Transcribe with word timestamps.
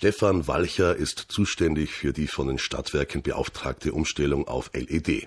Stefan 0.00 0.48
Walcher 0.48 0.96
ist 0.96 1.26
zuständig 1.28 1.92
für 1.92 2.14
die 2.14 2.26
von 2.26 2.46
den 2.46 2.56
Stadtwerken 2.56 3.20
beauftragte 3.20 3.92
Umstellung 3.92 4.48
auf 4.48 4.70
LED. 4.72 5.26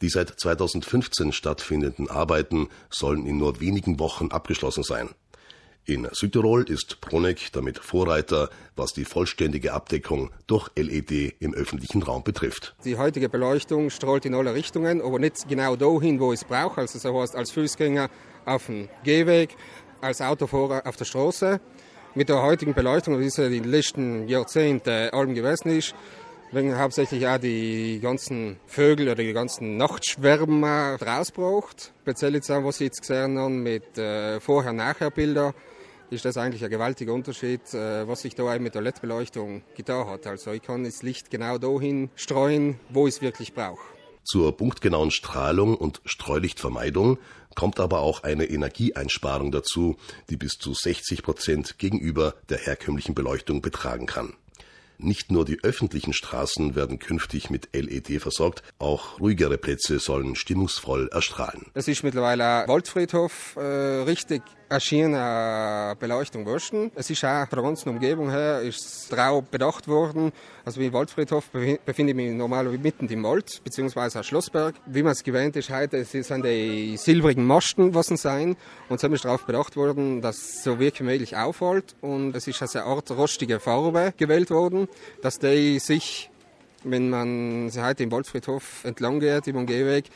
Die 0.00 0.08
seit 0.08 0.38
2015 0.38 1.32
stattfindenden 1.32 2.08
Arbeiten 2.08 2.68
sollen 2.90 3.26
in 3.26 3.38
nur 3.38 3.58
wenigen 3.58 3.98
Wochen 3.98 4.28
abgeschlossen 4.28 4.84
sein. 4.84 5.08
In 5.84 6.06
Südtirol 6.12 6.70
ist 6.70 7.00
Pronek 7.00 7.50
damit 7.50 7.80
Vorreiter, 7.80 8.50
was 8.76 8.92
die 8.92 9.04
vollständige 9.04 9.72
Abdeckung 9.72 10.30
durch 10.46 10.70
LED 10.76 11.34
im 11.40 11.52
öffentlichen 11.52 12.04
Raum 12.04 12.22
betrifft. 12.22 12.76
Die 12.84 12.96
heutige 12.96 13.28
Beleuchtung 13.28 13.90
strahlt 13.90 14.26
in 14.26 14.34
alle 14.36 14.54
Richtungen, 14.54 15.02
aber 15.02 15.18
nicht 15.18 15.48
genau 15.48 15.74
dahin, 15.74 16.20
wo 16.20 16.32
es 16.32 16.44
braucht. 16.44 16.78
Also 16.78 17.00
so 17.00 17.20
heißt 17.20 17.34
als 17.34 17.50
Fußgänger 17.50 18.10
auf 18.44 18.66
dem 18.66 18.88
Gehweg, 19.02 19.56
als 20.00 20.20
Autofahrer 20.20 20.86
auf 20.86 20.94
der 20.94 21.04
Straße. 21.04 21.60
Mit 22.16 22.30
der 22.30 22.40
heutigen 22.40 22.72
Beleuchtung, 22.72 23.20
wie 23.20 23.26
es 23.26 23.36
in 23.36 23.52
den 23.52 23.64
letzten 23.64 24.26
Jahrzehnten 24.26 25.10
allem 25.10 25.34
gewesen 25.34 25.68
ist, 25.68 25.94
wegen 26.50 26.78
hauptsächlich 26.78 27.28
auch 27.28 27.36
die 27.36 28.00
ganzen 28.00 28.56
Vögel 28.64 29.08
oder 29.10 29.22
die 29.22 29.34
ganzen 29.34 29.76
Nachtschwärmer 29.76 30.96
rausbraucht. 30.98 31.92
Speziell 32.00 32.32
jetzt 32.36 32.50
auch, 32.50 32.64
was 32.64 32.78
Sie 32.78 32.84
jetzt 32.84 33.02
gesehen 33.02 33.38
haben 33.38 33.62
mit 33.62 33.98
äh, 33.98 34.40
Vorher-Nachher-Bilder 34.40 35.52
ist 36.08 36.24
das 36.24 36.38
eigentlich 36.38 36.64
ein 36.64 36.70
gewaltiger 36.70 37.12
Unterschied, 37.12 37.60
äh, 37.74 38.08
was 38.08 38.22
sich 38.22 38.34
da 38.34 38.58
mit 38.58 38.74
der 38.74 38.80
LED-Beleuchtung 38.80 39.62
getan 39.76 40.06
hat. 40.06 40.26
Also 40.26 40.52
ich 40.52 40.62
kann 40.62 40.84
das 40.84 41.02
Licht 41.02 41.30
genau 41.30 41.58
dahin 41.58 42.08
streuen, 42.14 42.80
wo 42.88 43.06
ich 43.06 43.16
es 43.16 43.20
wirklich 43.20 43.52
brauche. 43.52 43.82
Zur 44.24 44.56
punktgenauen 44.56 45.10
Strahlung 45.10 45.76
und 45.76 46.00
Streulichtvermeidung 46.06 47.18
kommt 47.56 47.80
aber 47.80 48.00
auch 48.00 48.22
eine 48.22 48.44
Energieeinsparung 48.44 49.50
dazu, 49.50 49.96
die 50.30 50.36
bis 50.36 50.52
zu 50.52 50.74
60 50.74 51.24
Prozent 51.24 51.78
gegenüber 51.78 52.34
der 52.48 52.58
herkömmlichen 52.58 53.16
Beleuchtung 53.16 53.60
betragen 53.60 54.06
kann. 54.06 54.34
Nicht 54.98 55.30
nur 55.30 55.44
die 55.44 55.62
öffentlichen 55.62 56.14
Straßen 56.14 56.74
werden 56.74 56.98
künftig 56.98 57.50
mit 57.50 57.68
LED 57.74 58.22
versorgt, 58.22 58.62
auch 58.78 59.20
ruhigere 59.20 59.58
Plätze 59.58 59.98
sollen 59.98 60.36
stimmungsvoll 60.36 61.08
erstrahlen. 61.12 61.66
Es 61.74 61.86
ist 61.86 62.02
mittlerweile 62.02 62.66
Waldfriedhof 62.66 63.56
äh, 63.56 63.60
richtig 63.60 64.42
eine 64.68 65.94
Beleuchtung 65.98 66.44
wurschen. 66.46 66.90
Es 66.94 67.08
ist 67.10 67.24
auch 67.24 67.48
von 67.48 67.56
der 67.56 67.62
ganzen 67.62 67.88
Umgebung 67.88 68.30
her 68.30 68.60
ist 68.60 69.10
drauf 69.10 69.44
bedacht 69.44 69.86
worden. 69.86 70.32
Also 70.64 70.80
wie 70.80 70.86
im 70.86 70.92
Waldfriedhof 70.92 71.50
befinde 71.50 72.10
ich 72.10 72.16
mich 72.16 72.32
normalerweise 72.32 72.78
mitten 72.78 73.08
im 73.08 73.22
Wald, 73.22 73.60
beziehungsweise 73.62 74.18
am 74.18 74.24
Schlossberg. 74.24 74.74
Wie 74.86 75.02
man 75.02 75.12
es 75.12 75.22
gewöhnt 75.22 75.54
ist 75.56 75.70
heute, 75.70 75.98
es 75.98 76.10
sind 76.10 76.44
die 76.44 76.96
silbrigen 76.96 77.46
Masten, 77.46 77.94
was 77.94 78.10
es 78.10 78.22
sein. 78.22 78.56
Und 78.88 79.00
so 79.00 79.06
ist 79.08 79.24
darauf 79.24 79.46
bedacht 79.46 79.76
worden, 79.76 80.20
dass 80.20 80.64
so 80.64 80.78
wirklich 80.78 81.02
möglich 81.02 81.36
auffällt. 81.36 81.94
Und 82.00 82.34
es 82.34 82.48
ist 82.48 82.60
also 82.60 82.80
eine 82.80 82.88
Art 82.88 83.10
rostige 83.12 83.60
Farbe 83.60 84.14
gewählt 84.16 84.50
worden, 84.50 84.88
dass 85.22 85.38
die 85.38 85.78
sich, 85.78 86.30
wenn 86.82 87.10
man 87.10 87.70
heute 87.76 88.02
im 88.02 88.10
Waldfriedhof 88.10 88.84
entlang 88.84 89.20
geht, 89.20 89.46
im 89.46 89.66
Gehweg, 89.66 90.06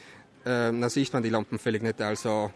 äh, 0.45 0.73
dann 0.73 0.89
sieht 0.89 1.13
man 1.13 1.23
die 1.23 1.31
Lampen 1.31 1.59
völlig 1.59 1.83
nicht. 1.83 2.01
Also 2.01 2.51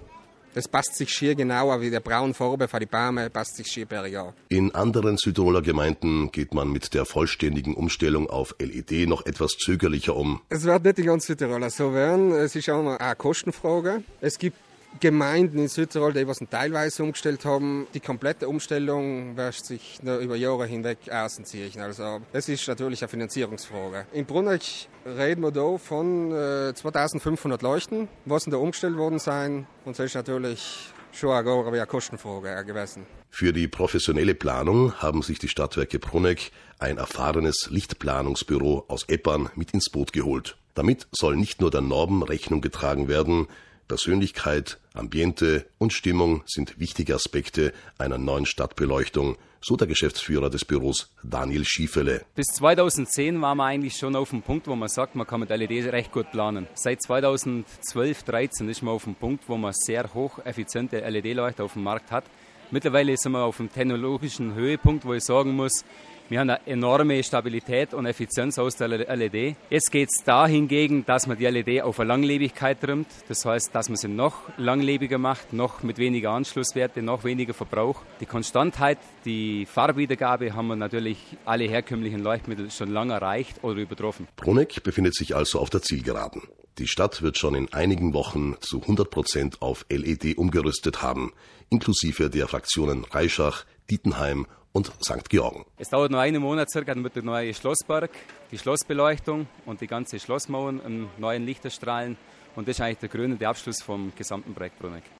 das 0.54 0.68
passt 0.68 0.96
sich 0.96 1.10
schier 1.10 1.34
genauer 1.34 1.80
wie 1.80 1.90
der 1.90 2.00
braune 2.00 2.32
Farbe 2.32 2.68
von 2.68 2.80
die 2.80 2.86
Bäume, 2.86 3.28
passt 3.28 3.56
sich 3.56 3.66
schier 3.66 3.86
an. 3.92 4.32
In 4.48 4.74
anderen 4.74 5.16
Südtiroler 5.16 5.62
Gemeinden 5.62 6.30
geht 6.30 6.54
man 6.54 6.70
mit 6.70 6.94
der 6.94 7.04
vollständigen 7.04 7.74
Umstellung 7.74 8.30
auf 8.30 8.54
LED 8.58 9.08
noch 9.08 9.26
etwas 9.26 9.52
zögerlicher 9.58 10.16
um. 10.16 10.40
Es 10.48 10.64
wird 10.64 10.84
nicht 10.84 10.98
die 10.98 11.02
ganze 11.02 11.28
Südtiroler 11.28 11.70
so 11.70 11.92
werden. 11.92 12.32
Es 12.32 12.54
ist 12.54 12.70
auch 12.70 12.98
eine 12.98 13.16
Kostenfrage. 13.16 14.04
Es 14.20 14.38
gibt 14.38 14.56
Gemeinden 15.00 15.58
in 15.58 15.68
Südtirol, 15.68 16.12
die 16.12 16.26
was 16.26 16.38
teilweise 16.50 17.02
umgestellt 17.02 17.44
haben. 17.44 17.86
Die 17.94 18.00
komplette 18.00 18.48
Umstellung 18.48 19.36
wird 19.36 19.54
sich 19.54 20.02
nur 20.02 20.18
über 20.18 20.36
Jahre 20.36 20.66
hinweg 20.66 20.98
außenziehen. 21.10 21.80
Also 21.80 22.20
es 22.32 22.48
ist 22.48 22.66
natürlich 22.68 23.02
eine 23.02 23.08
Finanzierungsfrage. 23.08 24.06
In 24.12 24.24
Brunnach 24.24 24.60
reden 25.04 25.42
wir 25.42 25.50
da 25.50 25.76
von 25.78 26.32
äh, 26.32 26.74
2500 26.74 27.62
Leuchten, 27.62 28.08
was 28.24 28.44
da 28.44 28.56
umgestellt 28.56 28.96
worden 28.96 29.18
sein. 29.18 29.66
Und 29.84 29.98
das 29.98 30.06
ist 30.06 30.14
natürlich 30.14 30.92
schon 31.12 31.30
eine 31.30 31.86
Kostenfrage 31.86 32.64
gewesen. 32.64 33.06
Für 33.30 33.52
die 33.52 33.66
professionelle 33.66 34.34
Planung 34.34 34.94
haben 34.94 35.22
sich 35.22 35.38
die 35.38 35.48
Stadtwerke 35.48 35.98
Bruneck 35.98 36.52
ein 36.78 36.98
erfahrenes 36.98 37.68
Lichtplanungsbüro 37.70 38.84
aus 38.88 39.04
Eppern 39.08 39.50
mit 39.56 39.72
ins 39.72 39.90
Boot 39.90 40.12
geholt. 40.12 40.56
Damit 40.74 41.08
soll 41.12 41.36
nicht 41.36 41.60
nur 41.60 41.70
der 41.70 41.80
Norm 41.80 42.22
Rechnung 42.22 42.60
getragen 42.60 43.08
werden, 43.08 43.48
Persönlichkeit, 43.88 44.78
Ambiente 44.94 45.66
und 45.78 45.92
Stimmung 45.92 46.42
sind 46.46 46.78
wichtige 46.78 47.14
Aspekte 47.14 47.72
einer 47.98 48.18
neuen 48.18 48.46
Stadtbeleuchtung, 48.46 49.36
so 49.60 49.76
der 49.76 49.86
Geschäftsführer 49.86 50.50
des 50.50 50.64
Büros 50.64 51.10
Daniel 51.22 51.64
Schiefele. 51.64 52.24
Bis 52.34 52.46
2010 52.54 53.40
waren 53.40 53.56
wir 53.56 53.64
eigentlich 53.64 53.96
schon 53.96 54.14
auf 54.14 54.30
dem 54.30 54.42
Punkt, 54.42 54.66
wo 54.66 54.76
man 54.76 54.88
sagt, 54.88 55.14
man 55.14 55.26
kann 55.26 55.40
mit 55.40 55.48
LED 55.48 55.92
recht 55.92 56.12
gut 56.12 56.30
planen. 56.30 56.66
Seit 56.74 57.02
2012, 57.02 58.24
2013 58.24 58.68
ist 58.68 58.82
man 58.82 58.94
auf 58.94 59.04
dem 59.04 59.14
Punkt, 59.14 59.48
wo 59.48 59.56
man 59.56 59.72
sehr 59.72 60.12
hocheffiziente 60.12 60.98
LED-Leuchter 61.00 61.64
auf 61.64 61.72
dem 61.72 61.82
Markt 61.82 62.10
hat. 62.10 62.24
Mittlerweile 62.70 63.16
sind 63.16 63.32
wir 63.32 63.44
auf 63.44 63.56
dem 63.56 63.72
technologischen 63.72 64.54
Höhepunkt, 64.54 65.04
wo 65.04 65.14
ich 65.14 65.24
sagen 65.24 65.54
muss, 65.54 65.84
wir 66.30 66.40
haben 66.40 66.48
eine 66.48 66.66
enorme 66.66 67.22
Stabilität 67.22 67.92
und 67.92 68.06
Effizienz 68.06 68.58
aus 68.58 68.76
der 68.76 68.88
LED. 68.88 69.56
Jetzt 69.68 69.92
geht 69.92 70.08
es 70.10 70.24
da 70.24 70.46
hingegen, 70.46 71.04
dass 71.04 71.26
man 71.26 71.36
die 71.36 71.44
LED 71.44 71.82
auf 71.82 72.00
eine 72.00 72.08
Langlebigkeit 72.08 72.80
trimmt. 72.80 73.08
Das 73.28 73.44
heißt, 73.44 73.74
dass 73.74 73.90
man 73.90 73.96
sie 73.96 74.08
noch 74.08 74.34
langlebiger 74.56 75.18
macht, 75.18 75.52
noch 75.52 75.82
mit 75.82 75.98
weniger 75.98 76.30
Anschlusswerte, 76.30 77.02
noch 77.02 77.24
weniger 77.24 77.52
Verbrauch. 77.52 78.00
Die 78.20 78.26
Konstantheit, 78.26 78.96
die 79.26 79.66
Farbwiedergabe 79.66 80.54
haben 80.54 80.68
wir 80.68 80.76
natürlich 80.76 81.18
alle 81.44 81.64
herkömmlichen 81.64 82.20
Leuchtmittel 82.20 82.70
schon 82.70 82.90
lange 82.90 83.12
erreicht 83.12 83.62
oder 83.62 83.82
übertroffen. 83.82 84.26
Bruneck 84.36 84.82
befindet 84.82 85.14
sich 85.14 85.36
also 85.36 85.60
auf 85.60 85.68
der 85.68 85.82
Zielgeraden. 85.82 86.40
Die 86.78 86.88
Stadt 86.88 87.20
wird 87.20 87.36
schon 87.36 87.54
in 87.54 87.70
einigen 87.74 88.14
Wochen 88.14 88.56
zu 88.60 88.80
100 88.80 89.10
Prozent 89.10 89.60
auf 89.60 89.84
LED 89.90 90.38
umgerüstet 90.38 91.02
haben, 91.02 91.34
inklusive 91.68 92.30
der 92.30 92.48
Fraktionen 92.48 93.04
Reischach, 93.04 93.66
Dietenheim 93.90 94.46
und 94.74 94.92
St. 95.02 95.30
Georgen. 95.30 95.64
Es 95.78 95.88
dauert 95.88 96.10
nur 96.10 96.20
einen 96.20 96.42
Monat 96.42 96.68
circa, 96.68 96.92
dann 96.92 97.04
wird 97.04 97.14
der 97.16 97.22
neue 97.22 97.54
Schlosspark, 97.54 98.10
die 98.50 98.58
Schlossbeleuchtung 98.58 99.46
und 99.66 99.80
die 99.80 99.86
ganze 99.86 100.18
Schlossmauern 100.18 100.80
im 100.84 101.08
neuen 101.16 101.46
Lichterstrahlen. 101.46 102.16
Und 102.56 102.68
das 102.68 102.76
ist 102.76 102.80
eigentlich 102.80 102.98
der 102.98 103.08
krönende 103.08 103.48
Abschluss 103.48 103.80
vom 103.82 104.12
gesamten 104.16 104.52
Projekt 104.52 104.78
Bruneck. 104.80 105.04